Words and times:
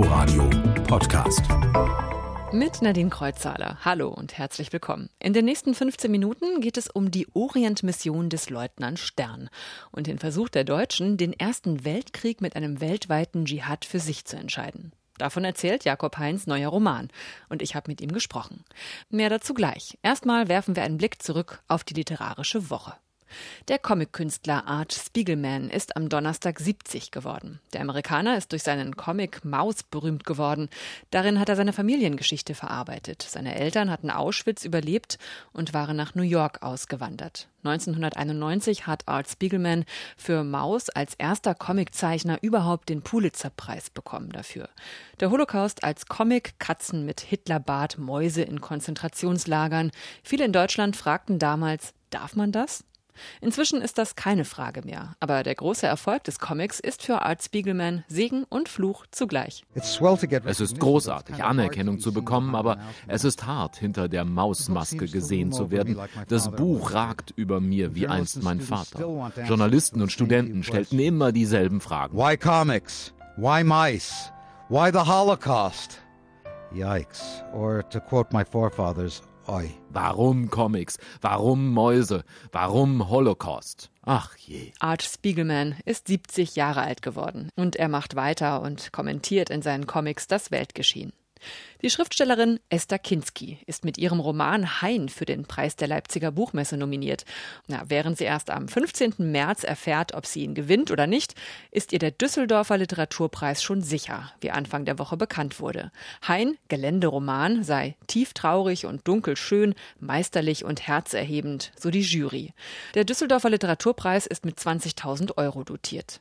Inforadio 0.00 0.48
Podcast. 0.84 1.42
Mit 2.54 2.80
Nadine 2.80 3.10
Kreuzzahler. 3.10 3.76
Hallo 3.84 4.08
und 4.08 4.38
herzlich 4.38 4.72
willkommen. 4.72 5.10
In 5.18 5.34
den 5.34 5.44
nächsten 5.44 5.74
15 5.74 6.10
Minuten 6.10 6.62
geht 6.62 6.78
es 6.78 6.88
um 6.88 7.10
die 7.10 7.26
Orient-Mission 7.34 8.30
des 8.30 8.48
Leutnant 8.48 8.98
Stern 8.98 9.50
und 9.90 10.06
den 10.06 10.18
Versuch 10.18 10.48
der 10.48 10.64
Deutschen, 10.64 11.18
den 11.18 11.34
Ersten 11.34 11.84
Weltkrieg 11.84 12.40
mit 12.40 12.56
einem 12.56 12.80
weltweiten 12.80 13.44
Dschihad 13.44 13.84
für 13.84 14.00
sich 14.00 14.24
zu 14.24 14.38
entscheiden. 14.38 14.94
Davon 15.18 15.44
erzählt 15.44 15.84
Jakob 15.84 16.16
Heinz 16.16 16.46
neuer 16.46 16.70
Roman. 16.70 17.08
Und 17.50 17.60
ich 17.60 17.74
habe 17.74 17.90
mit 17.90 18.00
ihm 18.00 18.10
gesprochen. 18.10 18.64
Mehr 19.10 19.28
dazu 19.28 19.52
gleich. 19.52 19.98
Erstmal 20.02 20.48
werfen 20.48 20.76
wir 20.76 20.82
einen 20.82 20.96
Blick 20.96 21.20
zurück 21.20 21.62
auf 21.68 21.84
die 21.84 21.92
literarische 21.92 22.70
Woche. 22.70 22.94
Der 23.68 23.78
Comic-Künstler 23.78 24.66
Art 24.66 24.92
Spiegelman 24.92 25.70
ist 25.70 25.96
am 25.96 26.08
Donnerstag 26.08 26.58
70 26.58 27.10
geworden. 27.10 27.60
Der 27.72 27.80
Amerikaner 27.80 28.36
ist 28.36 28.52
durch 28.52 28.62
seinen 28.62 28.96
Comic 28.96 29.44
Maus 29.44 29.82
berühmt 29.82 30.24
geworden. 30.24 30.68
Darin 31.10 31.38
hat 31.38 31.48
er 31.48 31.56
seine 31.56 31.72
Familiengeschichte 31.72 32.54
verarbeitet. 32.54 33.22
Seine 33.22 33.54
Eltern 33.54 33.90
hatten 33.90 34.10
Auschwitz 34.10 34.64
überlebt 34.64 35.18
und 35.52 35.74
waren 35.74 35.96
nach 35.96 36.14
New 36.14 36.22
York 36.22 36.62
ausgewandert. 36.62 37.48
1991 37.64 38.86
hat 38.86 39.06
Art 39.06 39.28
Spiegelman 39.28 39.84
für 40.16 40.44
Maus 40.44 40.88
als 40.88 41.14
erster 41.14 41.54
Comiczeichner 41.54 42.38
überhaupt 42.42 42.88
den 42.88 43.02
Pulitzer-Preis 43.02 43.90
bekommen 43.90 44.30
dafür. 44.30 44.68
Der 45.20 45.30
Holocaust 45.30 45.84
als 45.84 46.06
Comic 46.06 46.58
Katzen 46.58 47.04
mit 47.04 47.20
Hitlerbart, 47.20 47.98
Mäuse 47.98 48.42
in 48.42 48.60
Konzentrationslagern. 48.60 49.90
Viele 50.22 50.44
in 50.46 50.52
Deutschland 50.52 50.96
fragten 50.96 51.38
damals, 51.38 51.92
darf 52.10 52.34
man 52.34 52.52
das? 52.52 52.84
Inzwischen 53.40 53.82
ist 53.82 53.98
das 53.98 54.16
keine 54.16 54.44
Frage 54.44 54.82
mehr, 54.82 55.14
aber 55.20 55.42
der 55.42 55.54
große 55.54 55.86
Erfolg 55.86 56.24
des 56.24 56.38
Comics 56.38 56.80
ist 56.80 57.02
für 57.02 57.22
Art 57.22 57.42
Spiegelman 57.42 58.04
Segen 58.08 58.44
und 58.48 58.68
Fluch 58.68 59.06
zugleich. 59.10 59.64
Es 59.74 60.60
ist 60.60 60.78
großartig, 60.78 61.42
Anerkennung 61.42 62.00
zu 62.00 62.12
bekommen, 62.12 62.54
aber 62.54 62.78
es 63.06 63.24
ist 63.24 63.46
hart, 63.46 63.76
hinter 63.76 64.08
der 64.08 64.24
Mausmaske 64.24 65.06
gesehen 65.06 65.52
zu 65.52 65.70
werden. 65.70 65.98
Das 66.28 66.50
Buch 66.50 66.92
ragt 66.92 67.32
über 67.36 67.60
mir 67.60 67.94
wie 67.94 68.06
einst 68.06 68.42
mein 68.42 68.60
Vater. 68.60 69.32
Journalisten 69.46 70.02
und 70.02 70.12
Studenten 70.12 70.62
stellten 70.62 70.98
immer 70.98 71.32
dieselben 71.32 71.80
Fragen. 71.80 72.16
Why 72.16 72.36
comics? 72.36 73.12
Why 73.36 73.64
mice? 73.64 74.32
Why 74.68 74.90
the 74.92 75.00
Holocaust? 75.00 76.00
Yikes. 76.72 77.42
Or 77.52 77.82
to 77.90 78.00
quote 78.00 78.32
my 78.32 78.44
forefathers, 78.44 79.22
oi. 79.46 79.70
Warum 79.90 80.50
Comics? 80.50 80.98
Warum 81.20 81.72
Mäuse? 81.72 82.24
Warum 82.52 83.08
Holocaust? 83.08 83.90
Ach 84.02 84.36
je. 84.36 84.72
Art 84.78 85.02
Spiegelman 85.02 85.76
ist 85.84 86.08
70 86.08 86.56
Jahre 86.56 86.82
alt 86.82 87.02
geworden 87.02 87.50
und 87.56 87.76
er 87.76 87.88
macht 87.88 88.16
weiter 88.16 88.62
und 88.62 88.92
kommentiert 88.92 89.50
in 89.50 89.62
seinen 89.62 89.86
Comics 89.86 90.26
das 90.26 90.50
Weltgeschehen. 90.50 91.12
Die 91.82 91.90
Schriftstellerin 91.90 92.60
Esther 92.68 92.98
Kinski 92.98 93.58
ist 93.66 93.84
mit 93.84 93.98
ihrem 93.98 94.20
Roman 94.20 94.82
Hein 94.82 95.08
für 95.08 95.24
den 95.24 95.44
Preis 95.44 95.76
der 95.76 95.88
Leipziger 95.88 96.30
Buchmesse 96.30 96.76
nominiert. 96.76 97.24
Na, 97.68 97.82
während 97.88 98.18
sie 98.18 98.24
erst 98.24 98.50
am 98.50 98.68
15. 98.68 99.14
März 99.18 99.64
erfährt, 99.64 100.14
ob 100.14 100.26
sie 100.26 100.44
ihn 100.44 100.54
gewinnt 100.54 100.90
oder 100.90 101.06
nicht, 101.06 101.34
ist 101.70 101.92
ihr 101.92 101.98
der 101.98 102.10
Düsseldorfer 102.10 102.78
Literaturpreis 102.78 103.62
schon 103.62 103.82
sicher, 103.82 104.32
wie 104.40 104.50
Anfang 104.50 104.84
der 104.84 104.98
Woche 104.98 105.16
bekannt 105.16 105.60
wurde. 105.60 105.90
Hein, 106.26 106.58
Geländeroman, 106.68 107.64
sei 107.64 107.96
tieftraurig 108.06 108.86
und 108.86 109.06
dunkelschön, 109.08 109.74
meisterlich 109.98 110.64
und 110.64 110.86
herzerhebend, 110.86 111.72
so 111.78 111.90
die 111.90 112.02
Jury. 112.02 112.52
Der 112.94 113.04
Düsseldorfer 113.04 113.50
Literaturpreis 113.50 114.26
ist 114.26 114.44
mit 114.44 114.58
20.000 114.58 115.36
Euro 115.36 115.64
dotiert. 115.64 116.20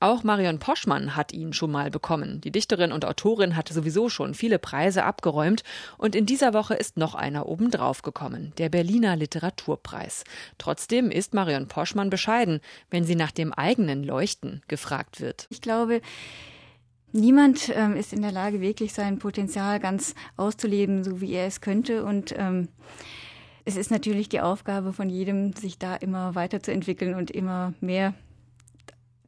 Auch 0.00 0.22
Marion 0.22 0.58
Poschmann 0.58 1.16
hat 1.16 1.32
ihn 1.32 1.52
schon 1.52 1.70
mal 1.70 1.90
bekommen. 1.90 2.40
Die 2.40 2.50
Dichterin 2.50 2.92
und 2.92 3.04
Autorin 3.04 3.56
hat 3.56 3.68
sowieso 3.68 4.08
schon 4.08 4.34
viele 4.34 4.58
Preise 4.58 5.04
abgeräumt 5.04 5.62
und 5.98 6.14
in 6.14 6.26
dieser 6.26 6.54
Woche 6.54 6.74
ist 6.74 6.96
noch 6.96 7.14
einer 7.14 7.46
obendrauf 7.46 8.02
gekommen, 8.02 8.52
der 8.58 8.68
Berliner 8.68 9.16
Literaturpreis. 9.16 10.24
Trotzdem 10.58 11.10
ist 11.10 11.34
Marion 11.34 11.68
Poschmann 11.68 12.10
bescheiden, 12.10 12.60
wenn 12.90 13.04
sie 13.04 13.16
nach 13.16 13.32
dem 13.32 13.52
eigenen 13.52 14.04
Leuchten 14.04 14.62
gefragt 14.68 15.20
wird. 15.20 15.46
Ich 15.50 15.60
glaube, 15.60 16.00
Niemand 17.16 17.70
ähm, 17.72 17.94
ist 17.94 18.12
in 18.12 18.22
der 18.22 18.32
Lage, 18.32 18.60
wirklich 18.60 18.92
sein 18.92 19.20
Potenzial 19.20 19.78
ganz 19.78 20.16
auszuleben, 20.36 21.04
so 21.04 21.20
wie 21.20 21.32
er 21.34 21.46
es 21.46 21.60
könnte. 21.60 22.04
Und 22.04 22.34
ähm, 22.36 22.66
es 23.64 23.76
ist 23.76 23.92
natürlich 23.92 24.28
die 24.28 24.40
Aufgabe 24.40 24.92
von 24.92 25.08
jedem, 25.08 25.52
sich 25.52 25.78
da 25.78 25.94
immer 25.94 26.34
weiterzuentwickeln 26.34 27.14
und 27.14 27.30
immer 27.30 27.72
mehr 27.80 28.14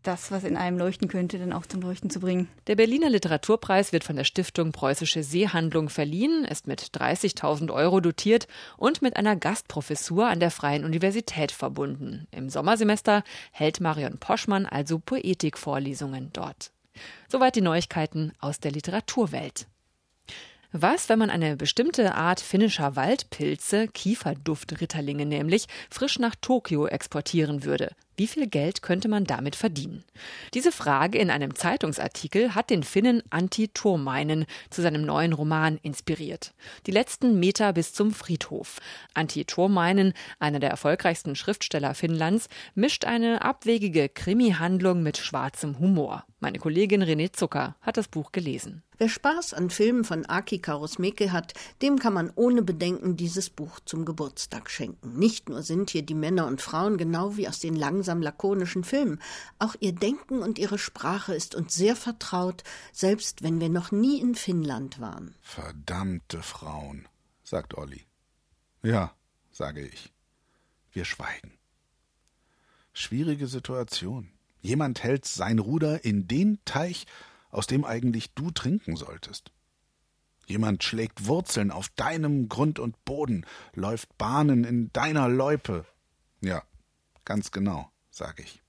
das, 0.07 0.31
was 0.31 0.45
in 0.45 0.57
einem 0.57 0.79
leuchten 0.79 1.09
könnte, 1.09 1.39
dann 1.39 1.53
auch 1.53 1.67
zum 1.67 1.81
Leuchten 1.81 2.11
zu 2.11 2.21
bringen. 2.21 2.49
Der 2.67 2.77
Berliner 2.77 3.11
Literaturpreis 3.11 3.93
wird 3.93 4.05
von 4.05 4.17
der 4.17 4.25
Stiftung 4.25 4.73
Preußische 4.73 5.23
Seehandlung 5.23 5.89
verliehen, 5.89 6.45
ist 6.45 6.67
mit 6.67 6.81
30.000 6.81 7.73
Euro 7.73 8.01
dotiert 8.01 8.47
und 8.77 9.03
mit 9.03 9.17
einer 9.17 9.37
Gastprofessur 9.37 10.27
an 10.27 10.41
der 10.41 10.51
Freien 10.51 10.85
Universität 10.85 11.53
verbunden. 11.53 12.27
Im 12.31 12.49
Sommersemester 12.51 13.25
hält 13.53 13.81
Marion 13.81 14.19
Poschmann 14.19 14.67
also 14.67 14.99
Poetikvorlesungen 14.99 16.31
dort. 16.33 16.71
Soweit 17.29 17.57
die 17.57 17.61
Neuigkeiten 17.61 18.33
aus 18.41 18.61
der 18.61 18.73
Literaturwelt. 18.73 19.67
Was, 20.73 21.09
wenn 21.09 21.19
man 21.19 21.31
eine 21.31 21.57
bestimmte 21.57 22.15
Art 22.15 22.41
finnischer 22.41 22.97
Waldpilze, 22.97 23.89
Kieferduftritterlinge 23.89 25.25
nämlich, 25.25 25.67
frisch 25.91 26.19
nach 26.19 26.35
Tokio 26.35 26.87
exportieren 26.87 27.65
würde? 27.65 27.93
Wie 28.19 28.27
viel 28.27 28.47
Geld 28.47 28.81
könnte 28.81 29.09
man 29.09 29.25
damit 29.25 29.57
verdienen? 29.57 30.03
Diese 30.55 30.73
Frage 30.73 31.19
in 31.19 31.31
einem 31.31 31.55
Zeitungsartikel 31.55 32.55
hat 32.55 32.71
den 32.71 32.83
Finnen 32.83 33.23
Antti 33.29 33.69
Turmainen 33.69 34.47
zu 34.71 34.81
seinem 34.81 35.03
neuen 35.03 35.35
Roman 35.35 35.79
inspiriert. 35.83 36.55
Die 36.87 36.93
letzten 36.93 37.39
Meter 37.39 37.75
bis 37.75 37.93
zum 37.93 38.13
Friedhof. 38.13 38.79
Antti 39.13 39.45
Turmainen, 39.45 40.15
einer 40.39 40.61
der 40.61 40.71
erfolgreichsten 40.71 41.37
Schriftsteller 41.37 41.95
Finnlands, 41.95 42.49
mischt 42.75 43.05
eine 43.05 43.43
abwegige 43.43 44.09
Krimi-Handlung 44.09 45.03
mit 45.03 45.19
schwarzem 45.19 45.79
Humor. 45.79 46.25
Meine 46.47 46.61
Kollegin 46.61 47.03
René 47.03 47.33
Zucker 47.33 47.75
hat 47.81 47.97
das 47.97 48.07
Buch 48.07 48.31
gelesen. 48.31 48.85
Wer 48.99 49.09
Spaß 49.09 49.53
an 49.53 49.69
Filmen 49.69 50.05
von 50.05 50.27
Aki 50.27 50.61
Kaurismäki 50.61 51.31
hat, 51.31 51.55
dem 51.83 51.99
kann 51.99 52.15
man 52.15 52.31
ohne 52.37 52.63
Bedenken 52.63 53.17
dieses 53.17 53.51
Buch 53.51 53.81
zum 53.85 54.05
Geburtstag 54.05 54.71
schenken. 54.71 55.19
Nicht 55.19 55.49
nur 55.49 55.65
sind 55.65 55.91
hier 55.91 56.03
die 56.03 56.15
Männer 56.15 56.47
und 56.47 56.63
Frauen 56.63 56.99
genau 56.99 57.37
wie 57.37 57.49
aus 57.49 57.59
den 57.59 57.75
langsam 57.75 58.23
lakonischen 58.23 58.85
Filmen, 58.85 59.21
auch 59.59 59.75
ihr 59.81 59.93
Denken 59.93 60.39
und 60.39 60.61
ihre 60.61 60.79
Sprache 60.79 61.35
ist 61.35 61.57
uns 61.57 61.75
sehr 61.75 61.97
vertraut, 61.97 62.63
selbst 62.93 63.43
wenn 63.43 63.61
wir 63.61 63.69
noch 63.69 63.91
nie 63.91 64.21
in 64.21 64.37
Finnland 64.37 65.01
waren. 65.01 65.35
Verdammte 65.43 66.43
Frauen, 66.43 67.09
sagt 67.43 67.77
Olli. 67.77 68.07
Ja, 68.85 69.17
sage 69.51 69.85
ich. 69.85 70.13
Wir 70.93 71.05
schweigen. 71.05 71.59
Schwierige 72.93 73.49
Situation. 73.49 74.31
Jemand 74.61 75.03
hält 75.03 75.25
sein 75.25 75.59
Ruder 75.59 76.05
in 76.05 76.27
den 76.29 76.59
Teich, 76.65 77.07
aus 77.51 77.67
dem 77.67 77.85
eigentlich 77.85 78.35
du 78.35 78.51
trinken 78.51 78.97
solltest. 78.97 79.53
Jemand 80.47 80.85
schlägt 80.85 81.27
Wurzeln 81.27 81.71
auf 81.71 81.89
deinem 81.91 82.49
Grund 82.49 82.79
und 82.79 83.05
Boden, 83.05 83.45
läuft 83.75 84.17
Bahnen 84.17 84.65
in 84.65 84.93
deiner 84.93 85.29
Loipe. 85.29 85.85
Ja, 86.41 86.63
ganz 87.25 87.51
genau, 87.51 87.91
sag 88.11 88.39
ich. 88.41 88.63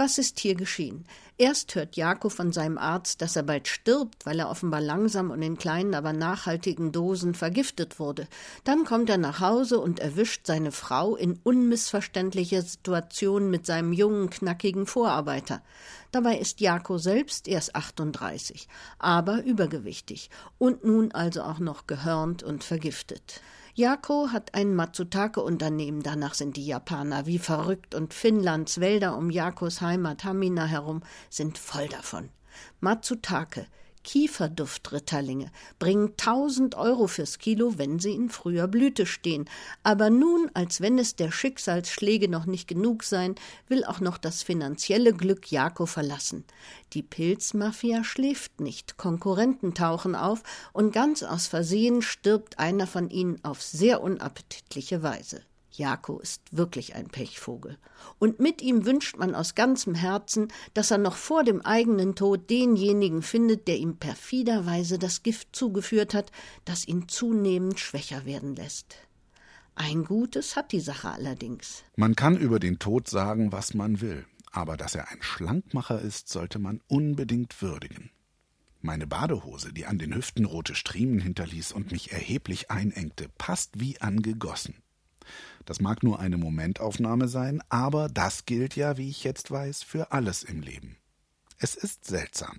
Was 0.00 0.16
ist 0.16 0.38
hier 0.38 0.54
geschehen? 0.54 1.04
Erst 1.38 1.74
hört 1.74 1.96
Jakob 1.96 2.30
von 2.30 2.52
seinem 2.52 2.78
Arzt, 2.78 3.20
dass 3.20 3.34
er 3.34 3.42
bald 3.42 3.66
stirbt, 3.66 4.26
weil 4.26 4.38
er 4.38 4.48
offenbar 4.48 4.80
langsam 4.80 5.32
und 5.32 5.42
in 5.42 5.58
kleinen, 5.58 5.92
aber 5.92 6.12
nachhaltigen 6.12 6.92
Dosen 6.92 7.34
vergiftet 7.34 7.98
wurde. 7.98 8.28
Dann 8.62 8.84
kommt 8.84 9.10
er 9.10 9.18
nach 9.18 9.40
Hause 9.40 9.80
und 9.80 9.98
erwischt 9.98 10.46
seine 10.46 10.70
Frau 10.70 11.16
in 11.16 11.40
unmissverständlicher 11.42 12.62
Situation 12.62 13.50
mit 13.50 13.66
seinem 13.66 13.92
jungen, 13.92 14.30
knackigen 14.30 14.86
Vorarbeiter. 14.86 15.62
Dabei 16.12 16.38
ist 16.38 16.60
Jakob 16.60 17.00
selbst 17.00 17.48
erst 17.48 17.74
38, 17.74 18.68
aber 19.00 19.42
übergewichtig 19.42 20.30
und 20.58 20.84
nun 20.84 21.10
also 21.10 21.42
auch 21.42 21.58
noch 21.58 21.88
gehörnt 21.88 22.44
und 22.44 22.62
vergiftet. 22.62 23.40
Jako 23.78 24.32
hat 24.32 24.54
ein 24.54 24.74
Matsutake-Unternehmen, 24.74 26.02
danach 26.02 26.34
sind 26.34 26.56
die 26.56 26.66
Japaner 26.66 27.26
wie 27.26 27.38
verrückt 27.38 27.94
und 27.94 28.12
Finnlands 28.12 28.80
Wälder 28.80 29.16
um 29.16 29.30
Jakos 29.30 29.80
Heimat 29.80 30.24
Hamina 30.24 30.64
herum 30.66 31.04
sind 31.30 31.58
voll 31.58 31.86
davon. 31.86 32.28
Matsutake, 32.80 33.68
Kieferduftritterlinge 34.08 35.50
bringen 35.78 36.14
1000 36.16 36.76
Euro 36.76 37.08
fürs 37.08 37.36
Kilo, 37.36 37.76
wenn 37.76 37.98
sie 37.98 38.12
in 38.12 38.30
früher 38.30 38.66
Blüte 38.66 39.04
stehen. 39.04 39.50
Aber 39.82 40.08
nun, 40.08 40.50
als 40.54 40.80
wenn 40.80 40.98
es 40.98 41.14
der 41.14 41.30
Schicksalsschläge 41.30 42.26
noch 42.26 42.46
nicht 42.46 42.68
genug 42.68 43.04
seien, 43.04 43.34
will 43.66 43.84
auch 43.84 44.00
noch 44.00 44.16
das 44.16 44.42
finanzielle 44.42 45.12
Glück 45.12 45.52
Jako 45.52 45.84
verlassen. 45.84 46.44
Die 46.94 47.02
Pilzmafia 47.02 48.02
schläft 48.02 48.62
nicht, 48.62 48.96
Konkurrenten 48.96 49.74
tauchen 49.74 50.14
auf 50.14 50.42
und 50.72 50.94
ganz 50.94 51.22
aus 51.22 51.46
Versehen 51.46 52.00
stirbt 52.00 52.58
einer 52.58 52.86
von 52.86 53.10
ihnen 53.10 53.44
auf 53.44 53.60
sehr 53.60 54.00
unappetitliche 54.00 55.02
Weise. 55.02 55.42
Jako 55.78 56.18
ist 56.18 56.42
wirklich 56.50 56.94
ein 56.94 57.08
Pechvogel. 57.08 57.78
Und 58.18 58.40
mit 58.40 58.62
ihm 58.62 58.84
wünscht 58.84 59.16
man 59.16 59.34
aus 59.34 59.54
ganzem 59.54 59.94
Herzen, 59.94 60.48
dass 60.74 60.90
er 60.90 60.98
noch 60.98 61.16
vor 61.16 61.44
dem 61.44 61.60
eigenen 61.62 62.14
Tod 62.14 62.50
denjenigen 62.50 63.22
findet, 63.22 63.68
der 63.68 63.78
ihm 63.78 63.96
perfiderweise 63.96 64.98
das 64.98 65.22
Gift 65.22 65.54
zugeführt 65.54 66.14
hat, 66.14 66.32
das 66.64 66.86
ihn 66.86 67.08
zunehmend 67.08 67.78
schwächer 67.78 68.24
werden 68.24 68.56
lässt. 68.56 68.96
Ein 69.74 70.04
Gutes 70.04 70.56
hat 70.56 70.72
die 70.72 70.80
Sache 70.80 71.10
allerdings. 71.10 71.84
Man 71.94 72.16
kann 72.16 72.36
über 72.36 72.58
den 72.58 72.80
Tod 72.80 73.08
sagen, 73.08 73.52
was 73.52 73.74
man 73.74 74.00
will, 74.00 74.26
aber 74.50 74.76
dass 74.76 74.96
er 74.96 75.08
ein 75.08 75.22
Schlankmacher 75.22 76.00
ist, 76.00 76.28
sollte 76.28 76.58
man 76.58 76.80
unbedingt 76.88 77.62
würdigen. 77.62 78.10
Meine 78.80 79.06
Badehose, 79.06 79.72
die 79.72 79.86
an 79.86 79.98
den 79.98 80.14
Hüften 80.14 80.44
rote 80.44 80.74
Striemen 80.74 81.20
hinterließ 81.20 81.72
und 81.72 81.92
mich 81.92 82.12
erheblich 82.12 82.70
einengte, 82.70 83.28
passt 83.36 83.80
wie 83.80 84.00
angegossen. 84.00 84.82
Das 85.64 85.80
mag 85.80 86.02
nur 86.02 86.18
eine 86.18 86.36
Momentaufnahme 86.36 87.28
sein, 87.28 87.62
aber 87.68 88.08
das 88.08 88.46
gilt 88.46 88.76
ja, 88.76 88.96
wie 88.96 89.10
ich 89.10 89.24
jetzt 89.24 89.50
weiß, 89.50 89.82
für 89.82 90.12
alles 90.12 90.42
im 90.42 90.62
Leben. 90.62 90.96
Es 91.58 91.74
ist 91.74 92.04
seltsam, 92.04 92.58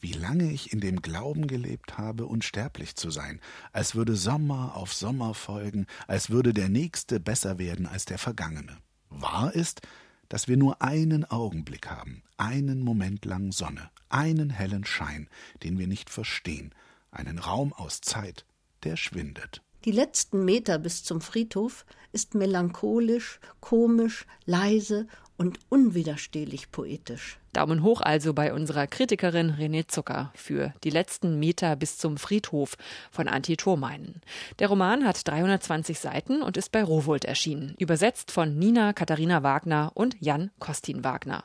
wie 0.00 0.12
lange 0.12 0.50
ich 0.50 0.72
in 0.72 0.80
dem 0.80 1.02
Glauben 1.02 1.46
gelebt 1.46 1.98
habe, 1.98 2.26
unsterblich 2.26 2.96
zu 2.96 3.10
sein, 3.10 3.40
als 3.72 3.94
würde 3.94 4.16
Sommer 4.16 4.76
auf 4.76 4.92
Sommer 4.92 5.34
folgen, 5.34 5.86
als 6.06 6.30
würde 6.30 6.52
der 6.52 6.68
nächste 6.68 7.20
besser 7.20 7.58
werden 7.58 7.86
als 7.86 8.04
der 8.04 8.18
vergangene. 8.18 8.76
Wahr 9.08 9.54
ist, 9.54 9.82
dass 10.28 10.48
wir 10.48 10.56
nur 10.56 10.82
einen 10.82 11.24
Augenblick 11.24 11.88
haben, 11.88 12.22
einen 12.36 12.80
Moment 12.80 13.24
lang 13.24 13.52
Sonne, 13.52 13.90
einen 14.08 14.50
hellen 14.50 14.84
Schein, 14.84 15.28
den 15.62 15.78
wir 15.78 15.86
nicht 15.86 16.10
verstehen, 16.10 16.74
einen 17.10 17.38
Raum 17.38 17.72
aus 17.72 18.00
Zeit, 18.00 18.44
der 18.82 18.96
schwindet. 18.96 19.62
Die 19.86 19.92
letzten 19.92 20.44
Meter 20.44 20.80
bis 20.80 21.04
zum 21.04 21.20
Friedhof 21.20 21.86
ist 22.10 22.34
melancholisch, 22.34 23.38
komisch, 23.60 24.26
leise 24.44 25.06
und 25.36 25.60
unwiderstehlich 25.68 26.72
poetisch. 26.72 27.38
Daumen 27.52 27.84
hoch 27.84 28.00
also 28.00 28.34
bei 28.34 28.52
unserer 28.52 28.88
Kritikerin 28.88 29.52
René 29.52 29.86
Zucker 29.86 30.32
für 30.34 30.74
die 30.82 30.90
letzten 30.90 31.38
Meter 31.38 31.76
bis 31.76 31.98
zum 31.98 32.16
Friedhof 32.16 32.76
von 33.12 33.28
Antti 33.28 33.56
Thurmeinen. 33.56 34.22
Der 34.58 34.66
Roman 34.66 35.04
hat 35.04 35.24
320 35.24 36.00
Seiten 36.00 36.42
und 36.42 36.56
ist 36.56 36.72
bei 36.72 36.82
Rowold 36.82 37.24
erschienen, 37.24 37.76
übersetzt 37.78 38.32
von 38.32 38.58
Nina 38.58 38.92
Katharina 38.92 39.44
Wagner 39.44 39.92
und 39.94 40.16
Jan 40.18 40.50
Kostin 40.58 41.04
Wagner. 41.04 41.44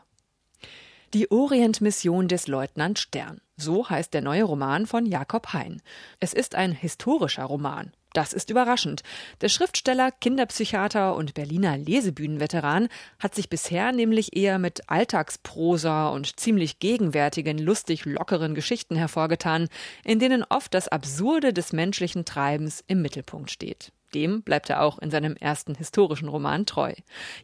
Die 1.13 1.29
Orientmission 1.29 2.27
des 2.27 2.47
Leutnant 2.47 2.97
Stern. 2.97 3.39
So 3.55 3.87
heißt 3.87 4.15
der 4.15 4.21
neue 4.21 4.45
Roman 4.45 4.87
von 4.87 5.05
Jakob 5.05 5.53
Hein. 5.53 5.83
Es 6.19 6.33
ist 6.33 6.55
ein 6.55 6.71
historischer 6.71 7.43
Roman. 7.43 7.91
Das 8.13 8.33
ist 8.33 8.49
überraschend. 8.49 9.03
Der 9.39 9.47
Schriftsteller, 9.47 10.11
Kinderpsychiater 10.11 11.15
und 11.15 11.33
Berliner 11.33 11.77
Lesebühnenveteran 11.77 12.89
hat 13.19 13.35
sich 13.35 13.49
bisher 13.49 13.93
nämlich 13.93 14.35
eher 14.35 14.59
mit 14.59 14.89
Alltagsprosa 14.89 16.09
und 16.09 16.37
ziemlich 16.37 16.79
gegenwärtigen, 16.79 17.57
lustig 17.57 18.03
lockeren 18.05 18.53
Geschichten 18.53 18.97
hervorgetan, 18.97 19.69
in 20.03 20.19
denen 20.19 20.43
oft 20.43 20.73
das 20.73 20.89
Absurde 20.89 21.53
des 21.53 21.71
menschlichen 21.71 22.25
Treibens 22.25 22.83
im 22.87 23.01
Mittelpunkt 23.01 23.49
steht. 23.49 23.93
Dem 24.13 24.41
bleibt 24.41 24.69
er 24.69 24.81
auch 24.81 24.99
in 24.99 25.09
seinem 25.09 25.37
ersten 25.37 25.75
historischen 25.75 26.27
Roman 26.27 26.65
treu. 26.65 26.93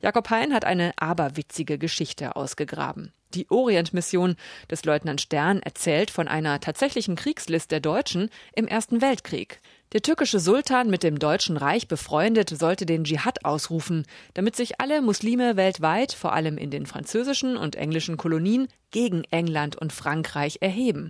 Jakob 0.01 0.29
Hein 0.29 0.53
hat 0.53 0.65
eine 0.65 0.91
aberwitzige 0.97 1.77
Geschichte 1.77 2.35
ausgegraben. 2.35 3.13
Die 3.33 3.49
Orientmission 3.49 4.35
des 4.69 4.85
Leutnant 4.85 5.21
Stern 5.21 5.61
erzählt 5.61 6.11
von 6.11 6.27
einer 6.27 6.59
tatsächlichen 6.59 7.15
Kriegslist 7.15 7.71
der 7.71 7.79
Deutschen 7.79 8.29
im 8.53 8.67
Ersten 8.67 9.01
Weltkrieg. 9.01 9.61
Der 9.93 10.01
türkische 10.01 10.41
Sultan 10.41 10.89
mit 10.89 11.01
dem 11.01 11.17
Deutschen 11.17 11.55
Reich 11.55 11.87
befreundet 11.87 12.49
sollte 12.49 12.85
den 12.85 13.05
Dschihad 13.05 13.45
ausrufen, 13.45 14.05
damit 14.33 14.57
sich 14.57 14.81
alle 14.81 15.01
Muslime 15.01 15.55
weltweit, 15.55 16.11
vor 16.11 16.33
allem 16.33 16.57
in 16.57 16.71
den 16.71 16.85
französischen 16.85 17.55
und 17.55 17.77
englischen 17.77 18.17
Kolonien, 18.17 18.67
gegen 18.91 19.23
England 19.31 19.77
und 19.77 19.93
Frankreich 19.93 20.57
erheben. 20.59 21.09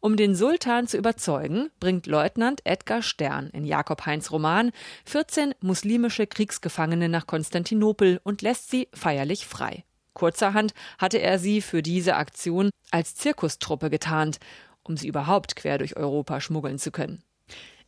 Um 0.00 0.16
den 0.16 0.34
Sultan 0.34 0.86
zu 0.86 0.98
überzeugen, 0.98 1.70
bringt 1.80 2.06
Leutnant 2.06 2.60
Edgar 2.64 3.00
Stern 3.00 3.48
in 3.48 3.64
Jakob 3.64 4.04
Heinz 4.04 4.30
Roman 4.30 4.72
14 5.06 5.54
muslimische 5.60 6.26
Kriegsgefangene 6.26 7.08
nach 7.08 7.26
Konstantinopel 7.26 8.20
und 8.24 8.42
lässt 8.42 8.70
sie 8.70 8.88
feierlich 8.92 9.46
frei. 9.46 9.84
Kurzerhand 10.12 10.74
hatte 10.98 11.18
er 11.18 11.38
sie 11.38 11.62
für 11.62 11.80
diese 11.80 12.16
Aktion 12.16 12.70
als 12.90 13.14
Zirkustruppe 13.14 13.88
getarnt, 13.88 14.38
um 14.82 14.98
sie 14.98 15.08
überhaupt 15.08 15.56
quer 15.56 15.78
durch 15.78 15.96
Europa 15.96 16.42
schmuggeln 16.42 16.78
zu 16.78 16.90
können. 16.90 17.22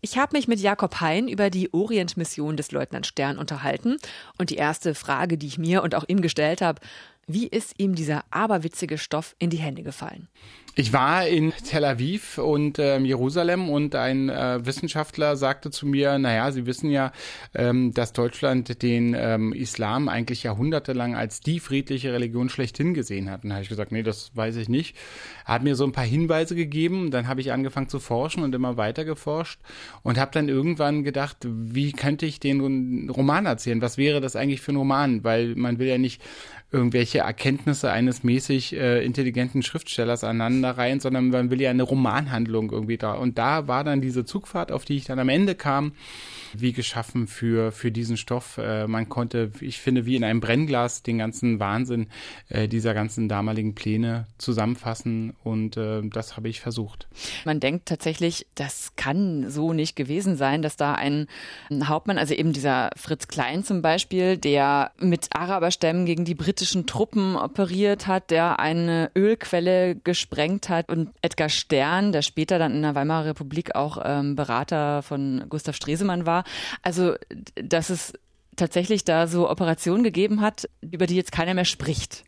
Ich 0.02 0.16
habe 0.16 0.34
mich 0.34 0.48
mit 0.48 0.60
Jakob 0.60 1.00
Hein 1.00 1.28
über 1.28 1.50
die 1.50 1.74
Orientmission 1.74 2.56
des 2.56 2.72
Leutnant 2.72 3.06
Stern 3.06 3.36
unterhalten 3.36 3.98
und 4.38 4.48
die 4.48 4.56
erste 4.56 4.94
Frage, 4.94 5.36
die 5.36 5.46
ich 5.46 5.58
mir 5.58 5.82
und 5.82 5.94
auch 5.94 6.04
ihm 6.08 6.22
gestellt 6.22 6.62
habe, 6.62 6.80
wie 7.26 7.46
ist 7.46 7.74
ihm 7.76 7.94
dieser 7.94 8.24
aberwitzige 8.30 8.96
Stoff 8.96 9.36
in 9.38 9.50
die 9.50 9.58
Hände 9.58 9.82
gefallen? 9.82 10.28
Ich 10.76 10.92
war 10.92 11.26
in 11.26 11.52
Tel 11.68 11.84
Aviv 11.84 12.38
und 12.38 12.78
äh, 12.78 12.96
Jerusalem 13.00 13.68
und 13.68 13.96
ein 13.96 14.28
äh, 14.28 14.64
Wissenschaftler 14.64 15.34
sagte 15.34 15.72
zu 15.72 15.84
mir, 15.84 16.16
naja, 16.20 16.52
Sie 16.52 16.64
wissen 16.64 16.90
ja, 16.90 17.10
ähm, 17.54 17.92
dass 17.92 18.12
Deutschland 18.12 18.80
den 18.80 19.16
ähm, 19.18 19.52
Islam 19.52 20.08
eigentlich 20.08 20.44
jahrhundertelang 20.44 21.16
als 21.16 21.40
die 21.40 21.58
friedliche 21.58 22.12
Religion 22.12 22.48
schlechthin 22.48 22.94
gesehen 22.94 23.28
hat. 23.30 23.42
Und 23.42 23.50
da 23.50 23.56
habe 23.56 23.64
ich 23.64 23.68
gesagt, 23.68 23.90
nee, 23.90 24.04
das 24.04 24.30
weiß 24.36 24.54
ich 24.56 24.68
nicht. 24.68 24.96
Er 25.44 25.54
hat 25.54 25.64
mir 25.64 25.74
so 25.74 25.84
ein 25.84 25.92
paar 25.92 26.04
Hinweise 26.04 26.54
gegeben, 26.54 27.10
dann 27.10 27.26
habe 27.26 27.40
ich 27.40 27.50
angefangen 27.50 27.88
zu 27.88 27.98
forschen 27.98 28.44
und 28.44 28.54
immer 28.54 28.76
weiter 28.76 29.04
geforscht 29.04 29.60
und 30.04 30.18
habe 30.18 30.30
dann 30.32 30.48
irgendwann 30.48 31.02
gedacht, 31.02 31.38
wie 31.42 31.90
könnte 31.90 32.26
ich 32.26 32.38
den 32.38 33.10
Roman 33.10 33.44
erzählen? 33.44 33.82
Was 33.82 33.98
wäre 33.98 34.20
das 34.20 34.36
eigentlich 34.36 34.60
für 34.60 34.72
ein 34.72 34.76
Roman? 34.76 35.24
Weil 35.24 35.56
man 35.56 35.80
will 35.80 35.88
ja 35.88 35.98
nicht 35.98 36.22
irgendwelche 36.72 37.18
Erkenntnisse 37.18 37.90
eines 37.90 38.22
mäßig 38.22 38.76
äh, 38.76 39.04
intelligenten 39.04 39.62
Schriftstellers 39.62 40.22
aneinanderreihen, 40.22 41.00
sondern 41.00 41.28
man 41.28 41.50
will 41.50 41.60
ja 41.60 41.70
eine 41.70 41.82
Romanhandlung 41.82 42.70
irgendwie 42.70 42.96
da. 42.96 43.12
Und 43.12 43.38
da 43.38 43.66
war 43.66 43.82
dann 43.82 44.00
diese 44.00 44.24
Zugfahrt, 44.24 44.70
auf 44.70 44.84
die 44.84 44.96
ich 44.96 45.04
dann 45.04 45.18
am 45.18 45.28
Ende 45.28 45.54
kam, 45.54 45.92
wie 46.52 46.72
geschaffen 46.72 47.26
für, 47.26 47.72
für 47.72 47.90
diesen 47.90 48.16
Stoff. 48.16 48.58
Äh, 48.58 48.86
man 48.86 49.08
konnte, 49.08 49.50
ich 49.60 49.78
finde, 49.78 50.06
wie 50.06 50.16
in 50.16 50.24
einem 50.24 50.40
Brennglas 50.40 51.02
den 51.02 51.18
ganzen 51.18 51.60
Wahnsinn 51.60 52.06
äh, 52.48 52.68
dieser 52.68 52.94
ganzen 52.94 53.28
damaligen 53.28 53.74
Pläne 53.74 54.26
zusammenfassen 54.38 55.34
und 55.42 55.76
äh, 55.76 56.02
das 56.04 56.36
habe 56.36 56.48
ich 56.48 56.60
versucht. 56.60 57.08
Man 57.44 57.60
denkt 57.60 57.86
tatsächlich, 57.86 58.46
das 58.54 58.92
kann 58.96 59.50
so 59.50 59.72
nicht 59.72 59.96
gewesen 59.96 60.36
sein, 60.36 60.62
dass 60.62 60.76
da 60.76 60.94
ein 60.94 61.26
Hauptmann, 61.84 62.18
also 62.18 62.34
eben 62.34 62.52
dieser 62.52 62.90
Fritz 62.96 63.28
Klein 63.28 63.64
zum 63.64 63.82
Beispiel, 63.82 64.36
der 64.36 64.92
mit 64.98 65.28
Araberstämmen 65.32 66.06
gegen 66.06 66.24
die 66.24 66.34
britischen 66.60 66.84
Truppen 66.84 67.36
operiert 67.36 68.06
hat, 68.06 68.30
der 68.30 68.60
eine 68.60 69.10
Ölquelle 69.16 69.94
gesprengt 69.94 70.68
hat. 70.68 70.90
Und 70.90 71.08
Edgar 71.22 71.48
Stern, 71.48 72.12
der 72.12 72.20
später 72.20 72.58
dann 72.58 72.74
in 72.74 72.82
der 72.82 72.94
Weimarer 72.94 73.24
Republik 73.24 73.74
auch 73.74 73.96
ähm, 74.04 74.36
Berater 74.36 75.00
von 75.00 75.46
Gustav 75.48 75.74
Stresemann 75.74 76.26
war, 76.26 76.44
also, 76.82 77.14
dass 77.54 77.88
es 77.88 78.12
tatsächlich 78.56 79.04
da 79.04 79.26
so 79.26 79.48
Operationen 79.48 80.04
gegeben 80.04 80.42
hat, 80.42 80.68
über 80.82 81.06
die 81.06 81.16
jetzt 81.16 81.32
keiner 81.32 81.54
mehr 81.54 81.64
spricht 81.64 82.24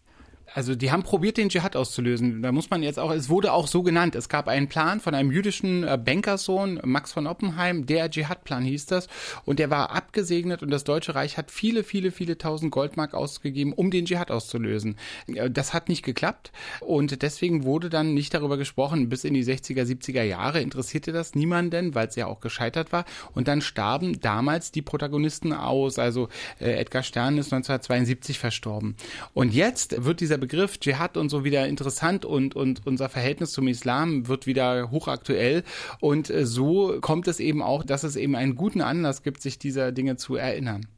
also 0.55 0.75
die 0.75 0.91
haben 0.91 1.03
probiert, 1.03 1.37
den 1.37 1.49
Dschihad 1.49 1.77
auszulösen. 1.77 2.43
Da 2.43 2.53
muss 2.53 2.71
man 2.71 2.83
jetzt 2.83 2.99
auch, 2.99 3.11
es 3.11 3.29
wurde 3.29 3.53
auch 3.53 3.67
so 3.67 3.83
genannt. 3.83 4.15
Es 4.15 4.29
gab 4.29 4.49
einen 4.49 4.69
Plan 4.69 5.01
von 5.01 5.15
einem 5.15 5.33
jüdischen 5.33 5.85
äh, 5.85 5.99
Bankerssohn, 6.03 6.81
Max 6.85 7.13
von 7.13 7.27
Oppenheim, 7.27 7.87
der 7.87 8.11
Dschihad-Plan 8.11 8.65
hieß 8.65 8.87
das. 8.87 9.09
Und 9.45 9.59
der 9.59 9.71
war 9.71 9.91
abgesegnet 9.91 10.63
und 10.63 10.71
das 10.71 10.85
Deutsche 10.85 11.15
Reich 11.15 11.39
hat 11.39 11.51
viele, 11.51 11.85
viele, 11.85 12.11
viele 12.11 12.37
tausend 12.37 12.71
Goldmark 12.71 13.15
ausgegeben, 13.15 13.73
um 13.73 13.91
den 13.91 14.05
Dschihad 14.05 14.31
auszulösen. 14.31 14.97
Äh, 15.27 15.51
das 15.51 15.73
hat 15.73 15.89
nicht 15.89 16.05
geklappt 16.05 16.53
und 16.81 17.23
deswegen 17.23 17.65
wurde 17.65 17.89
dann 17.89 18.15
nicht 18.15 18.35
darüber 18.35 18.59
gesprochen. 18.59 19.09
Bis 19.09 19.25
in 19.25 19.35
die 19.35 19.45
60er, 19.45 19.85
70er 19.85 20.23
Jahre 20.23 20.61
interessierte 20.61 21.13
das 21.13 21.35
niemanden, 21.35 21.95
weil 21.95 22.09
es 22.09 22.17
ja 22.17 22.27
auch 22.27 22.41
gescheitert 22.41 22.93
war. 22.93 23.05
Und 23.35 23.49
dann 23.49 23.63
starben 23.63 24.21
damals 24.21 24.71
die 24.71 24.83
Protagonisten 24.83 25.53
aus. 25.53 25.99
Also 25.99 26.29
äh, 26.61 26.73
Edgar 26.73 27.03
Stern 27.03 27.39
ist 27.39 27.53
1972 27.53 28.39
verstorben. 28.39 28.97
Und 29.33 29.55
jetzt 29.55 30.05
wird 30.05 30.21
dieser 30.21 30.42
Begriff 30.43 30.81
Dschihad 30.81 31.17
und 31.17 31.29
so 31.29 31.45
wieder 31.45 31.69
interessant 31.69 32.25
und, 32.25 32.57
und 32.57 32.85
unser 32.85 33.09
Verhältnis 33.09 33.53
zum 33.53 33.69
Islam 33.69 34.27
wird 34.27 34.45
wieder 34.45 34.91
hochaktuell. 34.91 35.63
Und 36.01 36.31
äh, 36.31 36.47
so 36.47 36.99
kommt 37.01 37.29
es 37.29 37.39
eben 37.39 37.63
auch, 37.63 37.85
dass 37.85 38.03
es 38.03 38.17
eben 38.17 38.35
einen 38.35 38.57
guten 38.57 38.81
Anlass 38.81 39.23
gibt, 39.23 39.41
sich 39.41 39.61
dieser 39.61 39.93
Dinge 39.93 40.17
zu 40.17 40.35
erinnern. 40.35 40.89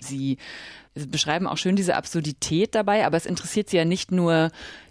Sie 0.00 0.38
beschreiben 0.94 1.46
auch 1.46 1.58
schön 1.58 1.76
diese 1.76 1.96
Absurdität 1.96 2.74
dabei, 2.74 3.04
aber 3.04 3.18
es 3.18 3.26
interessiert 3.26 3.68
Sie 3.68 3.76
ja 3.76 3.84
nicht 3.84 4.10
nur 4.10 4.50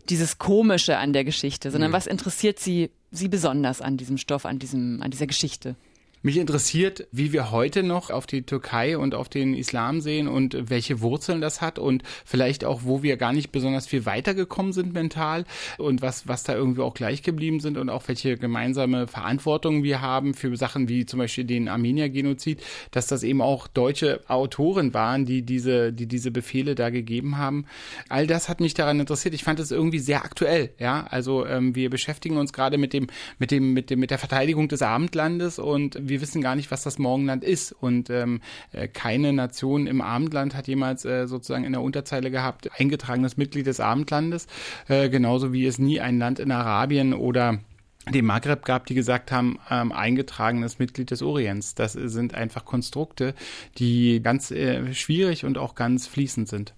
dieses 0.09 0.37
Komische 0.37 0.99
an 0.99 1.11
der 1.11 1.23
Geschichte, 1.23 1.71
sondern 1.71 1.89
mhm. 1.89 1.95
was 1.95 2.05
interessiert 2.05 2.59
Sie, 2.59 2.91
Sie 3.09 3.29
besonders 3.29 3.81
an 3.81 3.97
diesem 3.97 4.19
Stoff, 4.19 4.45
an 4.45 4.59
diesem, 4.59 5.01
an 5.01 5.09
dieser 5.09 5.25
Geschichte? 5.25 5.75
Mich 6.25 6.37
interessiert, 6.37 7.05
wie 7.11 7.33
wir 7.33 7.51
heute 7.51 7.83
noch 7.83 8.09
auf 8.09 8.25
die 8.25 8.43
Türkei 8.43 8.97
und 8.97 9.13
auf 9.13 9.27
den 9.27 9.53
Islam 9.53 9.99
sehen 9.99 10.29
und 10.29 10.69
welche 10.69 11.01
Wurzeln 11.01 11.41
das 11.41 11.59
hat 11.59 11.79
und 11.79 12.01
vielleicht 12.23 12.63
auch, 12.63 12.83
wo 12.85 13.03
wir 13.03 13.17
gar 13.17 13.33
nicht 13.33 13.51
besonders 13.51 13.87
viel 13.87 14.05
weitergekommen 14.05 14.71
sind 14.71 14.93
mental 14.93 15.43
und 15.77 16.01
was, 16.01 16.25
was 16.25 16.45
da 16.45 16.55
irgendwie 16.55 16.79
auch 16.79 16.93
gleich 16.93 17.23
geblieben 17.23 17.59
sind 17.59 17.77
und 17.77 17.89
auch 17.89 18.07
welche 18.07 18.37
gemeinsame 18.37 19.05
Verantwortung 19.07 19.83
wir 19.83 19.99
haben 19.99 20.33
für 20.33 20.55
Sachen 20.55 20.87
wie 20.87 21.05
zum 21.05 21.19
Beispiel 21.19 21.43
den 21.43 21.67
Armenier-Genozid, 21.67 22.63
dass 22.91 23.07
das 23.07 23.23
eben 23.23 23.41
auch 23.41 23.67
deutsche 23.67 24.21
Autoren 24.29 24.93
waren, 24.93 25.25
die 25.25 25.41
diese, 25.41 25.91
die 25.91 26.07
diese 26.07 26.31
Befehle 26.31 26.73
da 26.73 26.89
gegeben 26.89 27.37
haben. 27.37 27.65
All 28.07 28.27
das 28.27 28.47
hat 28.47 28.61
mich 28.61 28.73
daran 28.73 28.97
interessiert. 28.97 29.33
Ich 29.33 29.43
fand 29.43 29.59
es 29.59 29.71
irgendwie 29.71 29.99
sehr 29.99 30.23
aktuell, 30.23 30.69
ja. 30.79 31.05
Also 31.09 31.45
ähm, 31.45 31.75
wir 31.75 31.89
beschäftigen 31.89 32.37
uns 32.37 32.53
gerade 32.53 32.77
mit 32.77 32.93
dem, 32.93 33.07
mit 33.39 33.51
dem, 33.51 33.73
mit 33.73 33.89
dem, 33.89 33.99
mit 33.99 34.09
der 34.09 34.19
Verteidigung 34.19 34.69
des 34.69 34.81
Abendlandes 34.81 35.59
und 35.59 35.97
wir 35.99 36.12
wissen 36.21 36.41
gar 36.41 36.55
nicht, 36.55 36.71
was 36.71 36.83
das 36.83 36.99
Morgenland 36.99 37.43
ist. 37.43 37.71
Und 37.71 38.09
ähm, 38.09 38.41
äh, 38.71 38.87
keine 38.87 39.33
Nation 39.33 39.87
im 39.87 40.01
Abendland 40.01 40.55
hat 40.55 40.67
jemals 40.67 41.05
äh, 41.05 41.27
sozusagen 41.27 41.63
in 41.63 41.73
der 41.73 41.81
Unterzeile 41.81 42.31
gehabt, 42.31 42.69
eingetragenes 42.79 43.37
Mitglied 43.37 43.67
des 43.67 43.79
Abendlandes, 43.79 44.47
äh, 44.87 45.09
genauso 45.09 45.53
wie 45.53 45.65
es 45.65 45.79
nie 45.79 45.99
ein 45.99 46.19
Land 46.19 46.39
in 46.39 46.51
Arabien 46.51 47.13
oder 47.13 47.59
dem 48.09 48.25
Maghreb 48.25 48.65
gab, 48.65 48.85
die 48.85 48.95
gesagt 48.95 49.31
haben, 49.31 49.59
ähm, 49.69 49.91
eingetragenes 49.91 50.77
Mitglied 50.79 51.11
des 51.11 51.21
Orients. 51.21 51.73
Das 51.75 51.93
sind 51.93 52.33
einfach 52.33 52.65
Konstrukte, 52.65 53.33
die 53.77 54.21
ganz 54.21 54.51
äh, 54.51 54.93
schwierig 54.93 55.45
und 55.45 55.57
auch 55.57 55.75
ganz 55.75 56.07
fließend 56.07 56.49
sind. 56.49 56.73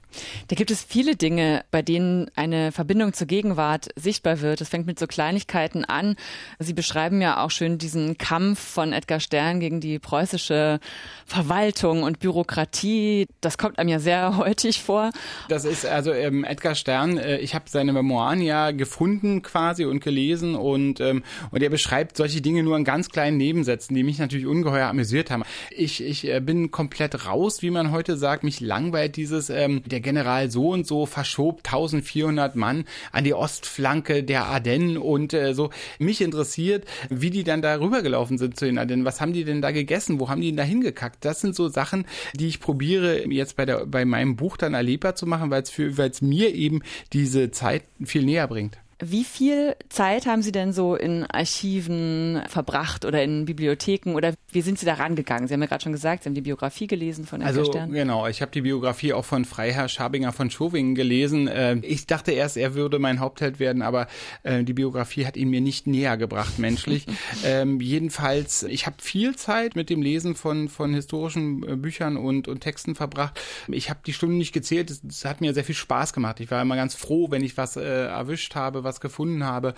Da 0.48 0.55
gibt 0.55 0.72
es 0.72 0.84
viele 0.84 1.15
Dinge, 1.15 1.65
bei 1.72 1.82
denen 1.82 2.29
eine 2.36 2.72
Verbindung 2.72 3.13
zur 3.13 3.27
Gegenwart 3.27 3.89
sichtbar 3.96 4.41
wird. 4.41 4.62
Es 4.62 4.70
fängt 4.70 4.86
mit 4.86 5.00
so 5.00 5.08
Kleinigkeiten 5.08 5.84
an. 5.84 6.15
Sie 6.60 6.74
beschreiben 6.74 7.22
ja 7.22 7.44
auch 7.44 7.51
schön 7.51 7.77
diesen 7.77 8.17
Kampf 8.17 8.60
von 8.60 8.94
Edgar 8.94 9.20
Stern 9.20 9.60
gegen 9.60 9.82
die 9.82 10.00
preußische 10.00 10.79
Verwaltung 11.25 12.03
und 12.03 12.20
Bürokratie. 12.20 13.27
Das 13.41 13.58
kommt 13.58 13.79
einem 13.79 13.89
ja 13.89 14.00
sehr 14.00 14.38
häufig 14.38 14.82
vor. 14.82 15.12
Das 15.50 15.65
ist 15.65 15.86
also 15.86 16.13
ähm, 16.13 16.44
Edgar 16.44 16.75
Stern, 16.75 17.17
äh, 17.17 17.38
ich 17.38 17.55
habe 17.55 17.65
seine 17.67 17.94
Memoiren 17.94 18.41
ja 18.41 18.72
gefunden 18.72 19.41
quasi 19.41 19.86
und 19.86 20.00
gelesen 20.00 20.55
und 20.55 21.00
ähm, 21.00 21.14
ähm, 21.15 21.24
und 21.51 21.63
er 21.63 21.69
beschreibt 21.69 22.17
solche 22.17 22.41
Dinge 22.41 22.63
nur 22.63 22.77
in 22.77 22.84
ganz 22.84 23.10
kleinen 23.10 23.38
Nebensätzen, 23.38 23.95
die 23.95 24.03
mich 24.03 24.19
natürlich 24.19 24.45
ungeheuer 24.45 24.88
amüsiert 24.88 25.31
haben. 25.31 25.43
Ich, 25.72 26.03
ich 26.03 26.27
äh, 26.27 26.39
bin 26.39 26.72
komplett 26.72 27.25
raus, 27.25 27.62
wie 27.62 27.72
man 27.72 27.91
heute 27.91 28.17
sagt. 28.17 28.43
Mich 28.43 28.60
langweilt 28.60 29.15
dieses, 29.15 29.50
ähm, 29.50 29.81
der 29.86 30.00
General 30.00 30.50
so 30.51 30.69
und 30.69 30.86
so 30.88 31.05
verschob 31.05 31.62
1400 31.65 32.55
Mann 32.55 32.86
an 33.12 33.24
die 33.24 33.34
Ostflanke 33.34 34.24
der 34.24 34.45
Ardennen 34.45 34.98
und 34.98 35.34
äh, 35.34 35.53
so. 35.53 35.69
Mich 36.00 36.22
interessiert, 36.22 36.86
wie 37.10 37.29
die 37.29 37.43
dann 37.43 37.62
da 37.62 37.79
rübergelaufen 37.79 38.38
sind 38.38 38.57
zu 38.57 38.65
den 38.65 38.77
Ardennen. 38.77 39.05
Was 39.05 39.22
haben 39.22 39.34
die 39.34 39.43
denn 39.43 39.62
da 39.62 39.72
gegessen? 39.72 40.19
Wo 40.19 40.29
haben 40.29 40.41
die 40.41 40.48
denn 40.48 40.57
da 40.57 40.63
hingekackt? 40.63 41.24
Das 41.24 41.41
sind 41.41 41.55
so 41.55 41.67
Sachen, 41.67 42.05
die 42.34 42.48
ich 42.48 42.60
probiere 42.60 43.27
jetzt 43.27 43.55
bei, 43.55 43.65
der, 43.65 43.86
bei 43.86 44.05
meinem 44.05 44.36
Buch 44.36 44.57
dann 44.57 44.74
erlebbar 44.74 45.15
zu 45.15 45.25
machen, 45.25 45.51
weil 45.51 45.63
es 45.63 46.22
mir 46.22 46.53
eben 46.53 46.81
diese 47.13 47.51
Zeit 47.51 47.84
viel 48.03 48.24
näher 48.24 48.48
bringt. 48.48 48.77
Wie 48.99 49.25
viel 49.25 49.75
Zeit 49.89 50.25
haben 50.25 50.41
Sie 50.41 50.53
denn 50.53 50.71
so 50.71 50.95
in 50.95 51.25
Archiven 51.25 52.41
verbracht 52.47 53.03
oder 53.03 53.21
in 53.21 53.43
Bibliotheken 53.43 54.15
oder 54.15 54.33
wie 54.51 54.61
sind 54.61 54.79
Sie 54.79 54.85
da 54.85 54.93
rangegangen? 54.93 55.49
Sie 55.49 55.53
haben 55.53 55.61
ja 55.61 55.67
gerade 55.67 55.83
schon 55.83 55.91
gesagt, 55.91 56.23
Sie 56.23 56.29
haben 56.29 56.33
die 56.33 56.41
Biografie 56.41 56.87
gelesen 56.87 57.25
von 57.25 57.41
Edgar 57.41 57.59
also, 57.59 57.71
Stern. 57.71 57.91
Genau, 57.91 58.25
ich 58.27 58.41
habe 58.41 58.53
die 58.53 58.61
Biografie 58.61 59.11
auch 59.11 59.25
von 59.25 59.43
Freiherr 59.43 59.89
Schabinger 59.89 60.31
von 60.31 60.49
Schowingen 60.49 60.95
gelesen. 60.95 61.49
Äh, 61.49 61.75
ich 61.81 62.07
dachte 62.07 62.31
erst, 62.31 62.55
er 62.55 62.73
würde 62.73 62.97
mein 62.97 63.19
Hauptheld 63.19 63.59
werden, 63.59 63.81
aber 63.81 64.07
äh, 64.43 64.63
die 64.63 64.71
Biografie 64.71 65.25
hat 65.25 65.35
ihn 65.35 65.49
mir 65.49 65.59
nicht 65.59 65.87
näher 65.87 66.15
gebracht 66.15 66.57
menschlich. 66.57 67.05
ähm, 67.43 67.81
jedenfalls, 67.81 68.63
ich 68.63 68.85
habe 68.85 68.95
viel 69.01 69.35
Zeit 69.35 69.75
mit 69.75 69.89
dem 69.89 70.01
Lesen 70.01 70.35
von, 70.35 70.69
von 70.69 70.93
historischen 70.93 71.67
äh, 71.67 71.75
Büchern 71.75 72.15
und, 72.15 72.47
und 72.47 72.61
Texten 72.61 72.95
verbracht. 72.95 73.41
Ich 73.67 73.89
habe 73.89 73.99
die 74.05 74.13
Stunden 74.13 74.37
nicht 74.37 74.53
gezählt, 74.53 74.89
es 74.89 75.25
hat 75.25 75.41
mir 75.41 75.53
sehr 75.53 75.65
viel 75.65 75.75
Spaß 75.75 76.13
gemacht. 76.13 76.39
Ich 76.39 76.49
war 76.49 76.61
immer 76.61 76.77
ganz 76.77 76.95
froh, 76.95 77.29
wenn 77.29 77.43
ich 77.43 77.57
was 77.57 77.75
äh, 77.75 77.81
erwischt 77.81 78.55
habe, 78.55 78.85
was 78.86 79.01
gefunden 79.01 79.44
habe. 79.44 79.74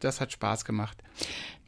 Das 0.00 0.22
hat 0.22 0.32
Spaß 0.32 0.64
gemacht. 0.64 0.96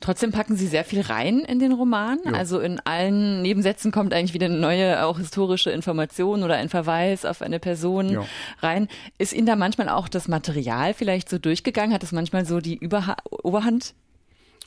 Trotzdem 0.00 0.32
packen 0.32 0.56
Sie 0.56 0.66
sehr 0.66 0.84
viel 0.84 1.00
rein 1.00 1.40
in 1.40 1.58
den 1.58 1.72
Roman. 1.72 2.18
Ja. 2.24 2.32
Also 2.32 2.60
in 2.60 2.78
allen 2.80 3.42
Nebensätzen 3.42 3.90
kommt 3.90 4.12
eigentlich 4.12 4.34
wieder 4.34 4.46
eine 4.46 4.58
neue, 4.58 5.04
auch 5.04 5.18
historische 5.18 5.70
Information 5.70 6.42
oder 6.42 6.56
ein 6.56 6.68
Verweis 6.68 7.24
auf 7.24 7.40
eine 7.40 7.58
Person 7.58 8.10
ja. 8.10 8.24
rein. 8.60 8.88
Ist 9.18 9.32
Ihnen 9.32 9.46
da 9.46 9.56
manchmal 9.56 9.88
auch 9.88 10.08
das 10.08 10.28
Material 10.28 10.92
vielleicht 10.94 11.28
so 11.28 11.38
durchgegangen? 11.38 11.94
Hat 11.94 12.02
es 12.02 12.12
manchmal 12.12 12.44
so 12.44 12.60
die 12.60 12.76
Überha 12.76 13.16
Oberhand 13.30 13.94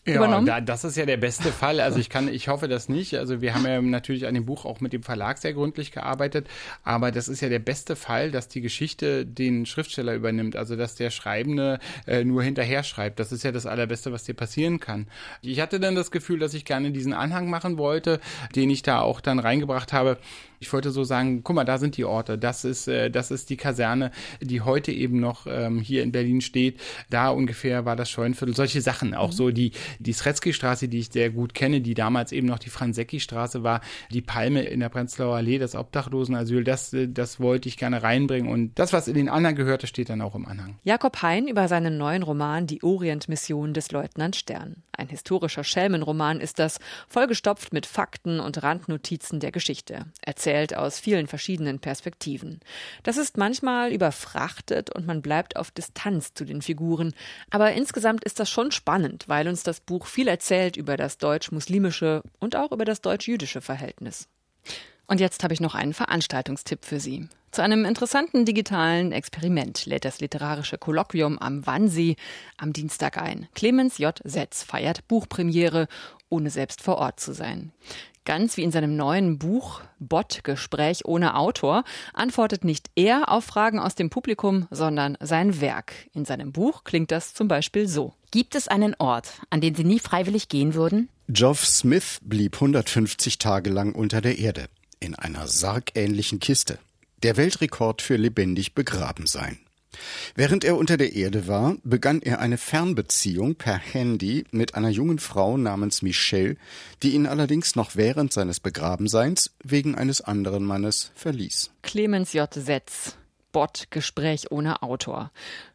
ja, 0.07 0.41
da, 0.41 0.61
das 0.61 0.83
ist 0.83 0.97
ja 0.97 1.05
der 1.05 1.17
beste 1.17 1.51
Fall. 1.51 1.79
Also 1.79 1.99
ich 1.99 2.09
kann, 2.09 2.27
ich 2.27 2.47
hoffe 2.47 2.67
das 2.67 2.89
nicht. 2.89 3.15
Also 3.15 3.41
wir 3.41 3.53
haben 3.53 3.65
ja 3.65 3.81
natürlich 3.81 4.25
an 4.25 4.33
dem 4.33 4.45
Buch 4.45 4.65
auch 4.65 4.79
mit 4.79 4.93
dem 4.93 5.03
Verlag 5.03 5.37
sehr 5.37 5.53
gründlich 5.53 5.91
gearbeitet, 5.91 6.47
aber 6.83 7.11
das 7.11 7.27
ist 7.27 7.41
ja 7.41 7.49
der 7.49 7.59
beste 7.59 7.95
Fall, 7.95 8.31
dass 8.31 8.47
die 8.47 8.61
Geschichte 8.61 9.25
den 9.25 9.65
Schriftsteller 9.65 10.13
übernimmt. 10.15 10.55
Also 10.55 10.75
dass 10.75 10.95
der 10.95 11.09
Schreibende 11.09 11.79
äh, 12.05 12.23
nur 12.23 12.43
hinterher 12.43 12.83
schreibt. 12.83 13.19
Das 13.19 13.31
ist 13.31 13.43
ja 13.43 13.51
das 13.51 13.65
Allerbeste, 13.65 14.11
was 14.11 14.23
dir 14.23 14.33
passieren 14.33 14.79
kann. 14.79 15.07
Ich 15.41 15.59
hatte 15.59 15.79
dann 15.79 15.95
das 15.95 16.11
Gefühl, 16.11 16.39
dass 16.39 16.53
ich 16.53 16.65
gerne 16.65 16.91
diesen 16.91 17.13
Anhang 17.13 17.49
machen 17.49 17.77
wollte, 17.77 18.19
den 18.55 18.69
ich 18.69 18.81
da 18.81 19.01
auch 19.01 19.21
dann 19.21 19.39
reingebracht 19.39 19.93
habe. 19.93 20.17
Ich 20.59 20.71
wollte 20.73 20.91
so 20.91 21.03
sagen, 21.03 21.43
guck 21.43 21.55
mal, 21.55 21.63
da 21.63 21.77
sind 21.77 21.97
die 21.97 22.05
Orte. 22.05 22.37
Das 22.37 22.65
ist, 22.65 22.87
äh, 22.87 23.09
das 23.09 23.31
ist 23.31 23.49
die 23.49 23.57
Kaserne, 23.57 24.11
die 24.41 24.61
heute 24.61 24.91
eben 24.91 25.19
noch 25.19 25.47
ähm, 25.47 25.79
hier 25.79 26.03
in 26.03 26.11
Berlin 26.11 26.41
steht. 26.41 26.79
Da 27.09 27.29
ungefähr 27.29 27.85
war 27.85 27.95
das 27.95 28.09
Scheunenviertel. 28.09 28.55
Solche 28.55 28.81
Sachen, 28.81 29.13
auch 29.13 29.29
mhm. 29.29 29.35
so 29.35 29.51
die 29.51 29.71
die 29.99 30.13
Sretzky-Straße, 30.13 30.87
die 30.87 30.99
ich 30.99 31.09
sehr 31.09 31.29
gut 31.29 31.53
kenne, 31.53 31.81
die 31.81 31.93
damals 31.93 32.31
eben 32.31 32.47
noch 32.47 32.59
die 32.59 32.69
Franzecki-Straße 32.69 33.63
war, 33.63 33.81
die 34.11 34.21
Palme 34.21 34.63
in 34.63 34.79
der 34.79 34.89
Prenzlauer 34.89 35.35
Allee, 35.35 35.59
das 35.59 35.75
Obdachlosenasyl, 35.75 36.63
das, 36.63 36.95
das 37.07 37.39
wollte 37.39 37.69
ich 37.69 37.77
gerne 37.77 38.03
reinbringen. 38.03 38.51
Und 38.51 38.77
das, 38.79 38.93
was 38.93 39.07
in 39.07 39.15
den 39.15 39.29
Anhang 39.29 39.55
gehörte, 39.55 39.87
steht 39.87 40.09
dann 40.09 40.21
auch 40.21 40.35
im 40.35 40.45
Anhang. 40.45 40.77
Jakob 40.83 41.21
Hein 41.21 41.47
über 41.47 41.67
seinen 41.67 41.97
neuen 41.97 42.23
Roman 42.23 42.67
Die 42.67 42.83
Orientmission 42.83 43.73
des 43.73 43.91
Leutnant 43.91 44.35
Stern. 44.35 44.83
Ein 44.97 45.09
historischer 45.09 45.63
Schelmenroman 45.63 46.41
ist 46.41 46.57
das, 46.57 46.79
vollgestopft 47.07 47.71
mit 47.71 47.85
Fakten 47.85 48.39
und 48.39 48.63
Randnotizen 48.63 49.39
der 49.39 49.51
Geschichte, 49.51 50.07
erzählt 50.21 50.75
aus 50.75 50.99
vielen 50.99 51.27
verschiedenen 51.27 51.77
Perspektiven. 51.77 52.59
Das 53.03 53.17
ist 53.17 53.37
manchmal 53.37 53.93
überfrachtet 53.93 54.89
und 54.89 55.05
man 55.05 55.21
bleibt 55.21 55.55
auf 55.55 55.69
Distanz 55.69 56.33
zu 56.33 56.45
den 56.45 56.63
Figuren, 56.63 57.13
aber 57.51 57.73
insgesamt 57.73 58.23
ist 58.23 58.39
das 58.39 58.49
schon 58.49 58.71
spannend, 58.71 59.25
weil 59.27 59.47
uns 59.47 59.61
das 59.61 59.81
Buch 59.81 60.07
viel 60.07 60.27
erzählt 60.27 60.77
über 60.77 60.97
das 60.97 61.19
deutsch-muslimische 61.19 62.23
und 62.39 62.55
auch 62.55 62.71
über 62.71 62.83
das 62.83 63.01
deutsch-jüdische 63.01 63.61
Verhältnis. 63.61 64.27
Und 65.07 65.19
jetzt 65.19 65.43
habe 65.43 65.53
ich 65.53 65.61
noch 65.61 65.73
einen 65.73 65.93
Veranstaltungstipp 65.93 66.85
für 66.85 66.99
Sie. 66.99 67.27
Zu 67.51 67.61
einem 67.61 67.85
interessanten 67.85 68.45
digitalen 68.45 69.13
Experiment 69.13 69.85
lädt 69.85 70.05
das 70.05 70.19
literarische 70.19 70.77
Kolloquium 70.77 71.39
am 71.39 71.65
Wannsee 71.65 72.17
am 72.57 72.73
Dienstag 72.73 73.17
ein. 73.17 73.47
Clemens 73.55 73.97
J. 73.97 74.19
Setz 74.25 74.63
feiert 74.63 75.07
Buchpremiere, 75.07 75.87
ohne 76.29 76.49
selbst 76.49 76.81
vor 76.81 76.97
Ort 76.97 77.19
zu 77.19 77.33
sein. 77.33 77.71
Ganz 78.25 78.57
wie 78.57 78.63
in 78.63 78.71
seinem 78.73 78.97
neuen 78.97 79.39
Buch 79.39 79.79
Bot 79.99 80.43
Gespräch 80.43 81.05
ohne 81.05 81.37
Autor 81.37 81.85
antwortet 82.13 82.65
nicht 82.65 82.89
er 82.95 83.31
auf 83.31 83.45
Fragen 83.45 83.79
aus 83.79 83.95
dem 83.95 84.09
Publikum, 84.09 84.67
sondern 84.69 85.17
sein 85.21 85.61
Werk. 85.61 85.93
In 86.13 86.25
seinem 86.25 86.51
Buch 86.51 86.83
klingt 86.83 87.11
das 87.11 87.33
zum 87.33 87.47
Beispiel 87.47 87.87
so. 87.87 88.13
Gibt 88.29 88.55
es 88.55 88.67
einen 88.67 88.95
Ort, 88.99 89.39
an 89.49 89.61
den 89.61 89.75
Sie 89.75 89.85
nie 89.85 89.99
freiwillig 89.99 90.49
gehen 90.49 90.73
würden? 90.73 91.07
Geoff 91.29 91.65
Smith 91.65 92.19
blieb 92.21 92.55
150 92.55 93.37
Tage 93.37 93.69
lang 93.69 93.95
unter 93.95 94.19
der 94.19 94.37
Erde, 94.37 94.67
in 94.99 95.15
einer 95.15 95.47
sargähnlichen 95.47 96.39
Kiste. 96.39 96.79
Der 97.23 97.37
Weltrekord 97.37 98.01
für 98.01 98.15
lebendig 98.15 98.75
begraben 98.75 99.25
sein. 99.25 99.59
Während 100.35 100.63
er 100.63 100.77
unter 100.77 100.97
der 100.97 101.13
Erde 101.13 101.47
war, 101.47 101.75
begann 101.83 102.21
er 102.21 102.39
eine 102.39 102.57
Fernbeziehung 102.57 103.55
per 103.55 103.77
Handy 103.77 104.45
mit 104.51 104.75
einer 104.75 104.89
jungen 104.89 105.19
Frau 105.19 105.57
namens 105.57 106.01
Michelle, 106.01 106.57
die 107.01 107.11
ihn 107.11 107.25
allerdings 107.25 107.75
noch 107.75 107.95
während 107.95 108.33
seines 108.33 108.59
Begrabenseins 108.59 109.51
wegen 109.63 109.95
eines 109.95 110.21
anderen 110.21 110.63
Mannes 110.63 111.11
verließ. 111.15 111.71
Clemens 111.81 112.33
J. 112.33 112.53
Setz 112.53 113.15
Bot 113.57 113.87
Gespräch 113.89 114.51
ohne 114.51 114.83
Autor. 114.83 115.31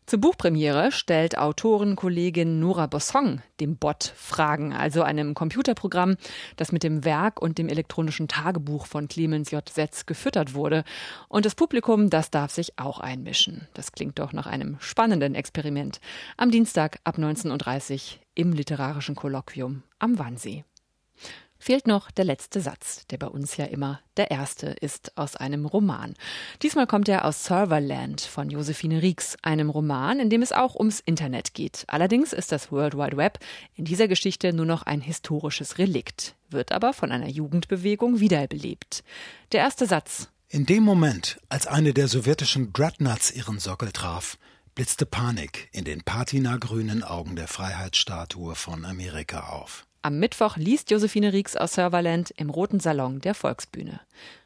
Zur 0.07 0.21
Buchpremiere 0.21 0.93
stellt 0.93 1.37
Autorenkollegin 1.37 2.61
Nora 2.61 2.87
Bossong 2.87 3.43
dem 3.59 3.77
Bot 3.77 4.12
Fragen, 4.15 4.73
also 4.73 5.03
einem 5.03 5.35
Computerprogramm, 5.35 6.17
das 6.55 6.71
mit 6.71 6.85
dem 6.85 7.05
Werk 7.05 7.43
und 7.43 7.59
dem 7.59 7.69
elektronischen 7.69 8.29
Tagebuch 8.29 8.87
von 8.87 9.09
Clemens 9.09 9.51
J. 9.51 9.69
Setz 9.69 10.07
gefüttert 10.07 10.55
wurde. 10.55 10.85
Und 11.27 11.45
das 11.45 11.57
Publikum, 11.57 12.09
das 12.09 12.31
darf 12.31 12.53
sich 12.53 12.79
auch 12.79 13.01
einmischen. 13.01 13.67
Das 13.75 13.91
klingt 13.91 14.21
doch 14.21 14.33
nach 14.33 14.47
einem 14.47 14.77
spannenden 14.79 15.35
Experiment. 15.35 16.01
Am 16.37 16.53
Dienstag 16.53 17.01
ab 17.03 17.19
19.30 17.19 17.95
Uhr 17.95 18.21
im 18.37 18.53
literarischen 18.53 19.17
Kolloquium 19.17 19.83
am 19.99 20.21
Wannsee. 20.21 20.62
Fehlt 21.62 21.87
noch 21.87 22.11
der 22.11 22.25
letzte 22.25 22.61
Satz, 22.61 23.07
der 23.07 23.19
bei 23.19 23.28
uns 23.28 23.57
ja 23.57 23.66
immer 23.66 24.00
der 24.16 24.33
erste 24.33 24.66
ist 24.66 25.16
aus 25.16 25.37
einem 25.37 25.64
Roman. 25.64 26.14
Diesmal 26.61 26.88
kommt 26.88 27.09
er 27.09 27.25
aus 27.25 27.45
Serverland 27.45 28.21
von 28.21 28.50
Josephine 28.50 29.00
Rieks, 29.00 29.37
einem 29.42 29.71
Roman, 29.71 30.19
in 30.19 30.28
dem 30.28 30.42
es 30.42 30.50
auch 30.50 30.75
ums 30.75 30.99
Internet 30.99 31.54
geht. 31.54 31.85
Allerdings 31.87 32.33
ist 32.33 32.50
das 32.50 32.73
World 32.73 32.95
Wide 32.95 33.16
Web 33.16 33.38
in 33.76 33.85
dieser 33.85 34.09
Geschichte 34.09 34.52
nur 34.52 34.66
noch 34.66 34.83
ein 34.83 35.00
historisches 35.00 35.78
Relikt, 35.78 36.35
wird 36.50 36.73
aber 36.73 36.92
von 36.92 37.12
einer 37.12 37.28
Jugendbewegung 37.28 38.19
wiederbelebt. 38.19 39.04
Der 39.52 39.61
erste 39.61 39.87
Satz. 39.87 40.31
In 40.49 40.66
dem 40.66 40.83
Moment, 40.83 41.38
als 41.49 41.69
eine 41.69 41.95
der 41.95 42.09
sowjetischen 42.09 42.73
Dreadnoughts 42.73 43.31
ihren 43.31 43.61
Sockel 43.61 43.92
traf, 43.92 44.37
blitzte 44.75 45.07
Panik 45.07 45.69
in 45.71 45.85
den 45.85 46.02
patinagrünen 46.02 47.04
Augen 47.04 47.37
der 47.37 47.47
Freiheitsstatue 47.47 48.57
von 48.57 48.85
Amerika 48.85 49.50
auf. 49.50 49.87
Am 50.05 50.19
Mittwoch 50.19 50.57
liest 50.57 50.91
Josephine 50.91 51.33
Rieks 51.33 51.57
aus 51.57 51.75
Serverland 51.75 52.33
im 52.37 52.51
Roten 52.51 52.81
Salon 52.81 53.21
der 53.21 53.35
Volksbühne. 53.35 54.01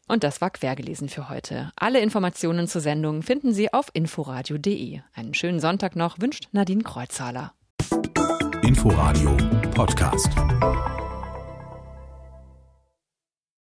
Und 0.07 0.23
das 0.23 0.43
war 0.43 0.51
quergelesen 0.51 1.09
für 1.09 1.31
heute. 1.31 1.73
Alle 1.77 2.01
Informationen 2.01 2.69
zur 2.69 2.83
Sendung 2.83 3.23
finden 3.23 3.55
Sie 3.55 3.73
auf 3.73 3.89
inforadio.de. 3.95 5.01
Einen 5.15 5.33
schönen 5.33 5.59
Sonntag 5.59 5.97
noch 5.97 6.21
wünscht 6.21 6.49
Nadine 6.53 6.83
Kreuzhaler. 6.83 7.55
Inforadio 8.63 9.35
Podcast. 9.75 10.29